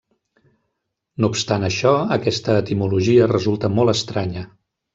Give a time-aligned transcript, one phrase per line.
[1.23, 4.47] No obstant això aquesta etimologia resulta molt estranya.